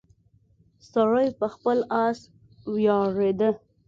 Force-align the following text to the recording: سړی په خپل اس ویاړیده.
سړی 0.91 1.27
په 1.39 1.47
خپل 1.53 1.77
اس 2.05 2.19
ویاړیده. 2.73 3.49